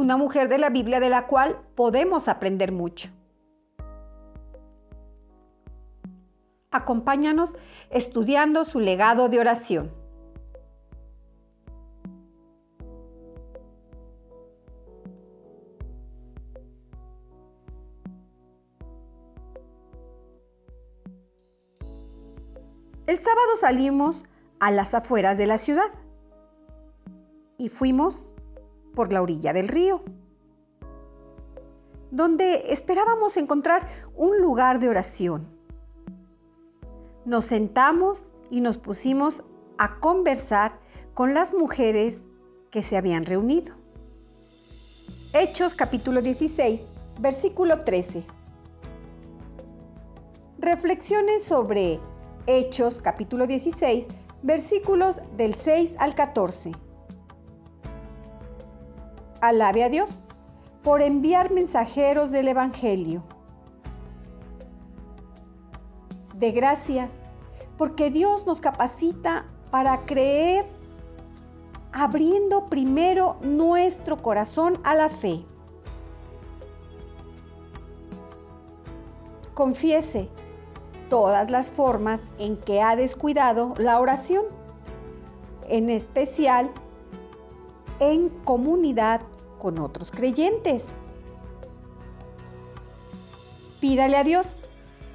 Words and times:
una 0.00 0.16
mujer 0.16 0.48
de 0.48 0.58
la 0.58 0.70
Biblia 0.70 0.98
de 0.98 1.10
la 1.10 1.26
cual 1.26 1.60
podemos 1.74 2.26
aprender 2.26 2.72
mucho. 2.72 3.10
Acompáñanos 6.70 7.52
estudiando 7.90 8.64
su 8.64 8.80
legado 8.80 9.28
de 9.28 9.40
oración. 9.40 9.92
El 23.06 23.18
sábado 23.18 23.56
salimos 23.60 24.24
a 24.60 24.70
las 24.70 24.94
afueras 24.94 25.36
de 25.36 25.48
la 25.48 25.58
ciudad 25.58 25.92
y 27.58 27.68
fuimos 27.68 28.29
por 28.94 29.12
la 29.12 29.22
orilla 29.22 29.52
del 29.52 29.68
río, 29.68 30.02
donde 32.10 32.72
esperábamos 32.72 33.36
encontrar 33.36 33.88
un 34.14 34.40
lugar 34.40 34.80
de 34.80 34.88
oración. 34.88 35.46
Nos 37.24 37.44
sentamos 37.44 38.22
y 38.50 38.60
nos 38.60 38.78
pusimos 38.78 39.44
a 39.78 40.00
conversar 40.00 40.78
con 41.14 41.34
las 41.34 41.54
mujeres 41.54 42.22
que 42.70 42.82
se 42.82 42.96
habían 42.96 43.24
reunido. 43.24 43.74
Hechos 45.32 45.74
capítulo 45.74 46.22
16, 46.22 46.80
versículo 47.20 47.84
13. 47.84 48.24
Reflexiones 50.58 51.44
sobre 51.44 52.00
Hechos 52.46 52.98
capítulo 53.00 53.46
16, 53.46 54.06
versículos 54.42 55.16
del 55.36 55.54
6 55.54 55.92
al 55.98 56.14
14. 56.14 56.72
Alabe 59.40 59.84
a 59.84 59.88
Dios 59.88 60.10
por 60.82 61.02
enviar 61.02 61.50
mensajeros 61.50 62.30
del 62.30 62.48
Evangelio. 62.48 63.22
De 66.34 66.52
gracias, 66.52 67.10
porque 67.76 68.10
Dios 68.10 68.46
nos 68.46 68.60
capacita 68.60 69.44
para 69.70 69.98
creer 70.06 70.66
abriendo 71.92 72.66
primero 72.66 73.36
nuestro 73.42 74.16
corazón 74.18 74.78
a 74.84 74.94
la 74.94 75.08
fe. 75.08 75.44
Confiese 79.54 80.28
todas 81.08 81.50
las 81.50 81.66
formas 81.66 82.20
en 82.38 82.56
que 82.56 82.80
ha 82.80 82.96
descuidado 82.96 83.74
la 83.76 83.98
oración, 83.98 84.44
en 85.68 85.90
especial 85.90 86.70
en 88.00 88.30
comunidad 88.44 89.20
con 89.58 89.78
otros 89.78 90.10
creyentes. 90.10 90.82
Pídale 93.80 94.16
a 94.16 94.24
Dios 94.24 94.46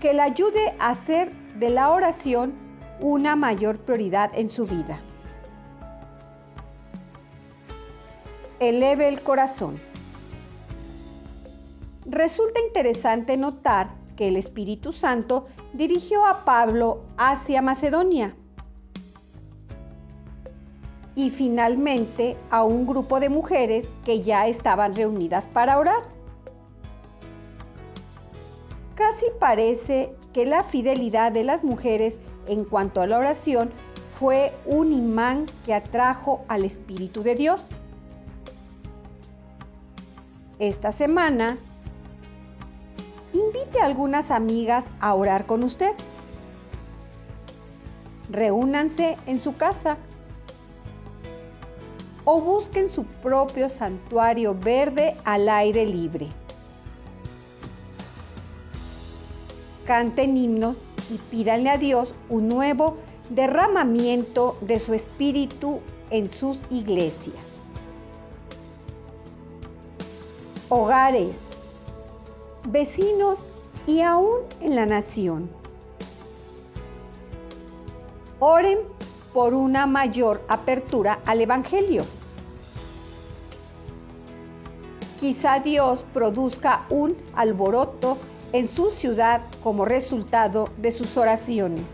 que 0.00 0.14
le 0.14 0.22
ayude 0.22 0.74
a 0.78 0.90
hacer 0.90 1.32
de 1.58 1.70
la 1.70 1.90
oración 1.90 2.54
una 3.00 3.36
mayor 3.36 3.78
prioridad 3.78 4.30
en 4.34 4.50
su 4.50 4.66
vida. 4.66 5.00
Eleve 8.58 9.08
el 9.08 9.22
corazón. 9.22 9.78
Resulta 12.04 12.60
interesante 12.60 13.36
notar 13.36 13.90
que 14.16 14.28
el 14.28 14.36
Espíritu 14.36 14.92
Santo 14.92 15.46
dirigió 15.72 16.26
a 16.26 16.44
Pablo 16.44 17.02
hacia 17.16 17.62
Macedonia 17.62 18.34
y 21.14 21.30
finalmente 21.30 22.36
a 22.50 22.64
un 22.64 22.86
grupo 22.86 23.20
de 23.20 23.28
mujeres 23.28 23.86
que 24.04 24.20
ya 24.20 24.46
estaban 24.46 24.94
reunidas 24.94 25.44
para 25.52 25.78
orar. 25.78 26.02
Casi 28.94 29.26
parece 29.38 30.14
que 30.32 30.46
la 30.46 30.62
fidelidad 30.64 31.32
de 31.32 31.44
las 31.44 31.64
mujeres 31.64 32.14
en 32.46 32.64
cuanto 32.64 33.00
a 33.00 33.06
la 33.06 33.18
oración 33.18 33.70
fue 34.18 34.52
un 34.66 34.92
imán 34.92 35.46
que 35.64 35.72
atrajo 35.72 36.44
al 36.48 36.64
Espíritu 36.64 37.22
de 37.22 37.34
Dios. 37.34 37.62
Esta 40.58 40.92
semana, 40.92 41.56
invite 43.32 43.80
a 43.80 43.86
algunas 43.86 44.30
amigas 44.30 44.84
a 45.00 45.14
orar 45.14 45.46
con 45.46 45.64
usted. 45.64 45.92
Reúnanse 48.30 49.16
en 49.26 49.40
su 49.40 49.56
casa 49.56 49.96
o 52.24 52.40
busquen 52.40 52.92
su 52.94 53.04
propio 53.04 53.70
santuario 53.70 54.54
verde 54.54 55.16
al 55.24 55.48
aire 55.48 55.86
libre. 55.86 56.28
Canten 59.86 60.36
himnos 60.36 60.76
y 61.10 61.18
pídanle 61.18 61.70
a 61.70 61.78
Dios 61.78 62.14
un 62.28 62.48
nuevo 62.48 62.96
derramamiento 63.30 64.56
de 64.60 64.78
su 64.78 64.94
espíritu 64.94 65.80
en 66.10 66.30
sus 66.30 66.58
iglesias. 66.70 67.36
Hogares, 70.68 71.34
vecinos 72.68 73.38
y 73.86 74.02
aún 74.02 74.40
en 74.60 74.76
la 74.76 74.86
nación. 74.86 75.50
Oren 78.38 78.78
por 79.32 79.54
una 79.54 79.86
mayor 79.86 80.42
apertura 80.48 81.20
al 81.26 81.40
Evangelio. 81.40 82.04
Quizá 85.20 85.60
Dios 85.60 86.02
produzca 86.14 86.86
un 86.88 87.16
alboroto 87.34 88.16
en 88.52 88.68
su 88.68 88.90
ciudad 88.90 89.42
como 89.62 89.84
resultado 89.84 90.68
de 90.78 90.92
sus 90.92 91.16
oraciones. 91.16 91.84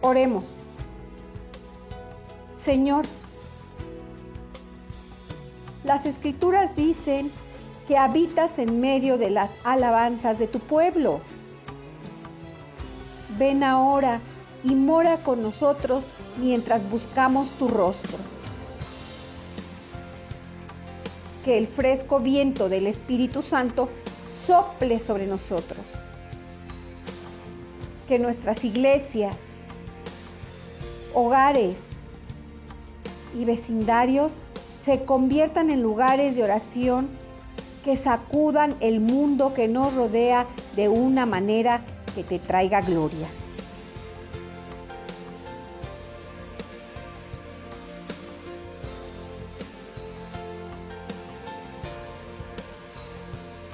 Oremos. 0.00 0.44
Señor, 2.64 3.04
las 5.84 6.06
escrituras 6.06 6.74
dicen 6.74 7.30
que 7.90 7.98
habitas 7.98 8.56
en 8.56 8.80
medio 8.80 9.18
de 9.18 9.30
las 9.30 9.50
alabanzas 9.64 10.38
de 10.38 10.46
tu 10.46 10.60
pueblo. 10.60 11.20
Ven 13.36 13.64
ahora 13.64 14.20
y 14.62 14.76
mora 14.76 15.16
con 15.16 15.42
nosotros 15.42 16.04
mientras 16.40 16.88
buscamos 16.88 17.50
tu 17.58 17.66
rostro. 17.66 18.16
Que 21.44 21.58
el 21.58 21.66
fresco 21.66 22.20
viento 22.20 22.68
del 22.68 22.86
Espíritu 22.86 23.42
Santo 23.42 23.88
sople 24.46 25.00
sobre 25.00 25.26
nosotros. 25.26 25.80
Que 28.06 28.20
nuestras 28.20 28.62
iglesias, 28.62 29.34
hogares 31.12 31.74
y 33.36 33.44
vecindarios 33.44 34.30
se 34.84 35.04
conviertan 35.04 35.70
en 35.70 35.82
lugares 35.82 36.36
de 36.36 36.44
oración 36.44 37.18
que 37.84 37.96
sacudan 37.96 38.76
el 38.80 39.00
mundo 39.00 39.54
que 39.54 39.68
nos 39.68 39.94
rodea 39.94 40.46
de 40.76 40.88
una 40.88 41.26
manera 41.26 41.82
que 42.14 42.22
te 42.22 42.38
traiga 42.38 42.80
gloria. 42.80 43.28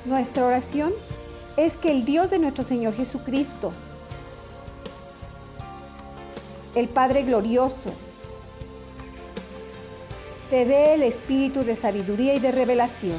Nuestra 0.05 0.47
oración 0.47 0.93
es 1.57 1.73
que 1.73 1.91
el 1.91 2.05
Dios 2.05 2.31
de 2.31 2.39
nuestro 2.39 2.63
Señor 2.63 2.95
Jesucristo, 2.95 3.73
el 6.77 6.89
Padre 6.89 7.25
glorioso, 7.25 7.93
te 10.49 10.65
dé 10.65 10.95
el 10.95 11.03
espíritu 11.03 11.65
de 11.65 11.75
sabiduría 11.75 12.35
y 12.35 12.39
de 12.39 12.53
revelación 12.53 13.19